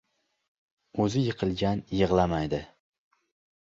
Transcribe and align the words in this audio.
•O‘zi 1.05 1.23
yiqilgan 1.27 1.87
yig‘lamaydi. 2.01 2.67